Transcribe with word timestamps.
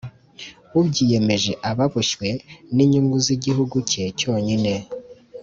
ubyiyemeje 0.79 1.51
aba 1.69 1.83
aboshywe 1.89 2.27
ninyungu 2.75 3.15
iz' 3.21 3.31
i 3.35 3.35
gihugu 3.45 3.75
cye 3.89 4.03
cyonyine. 4.19 4.73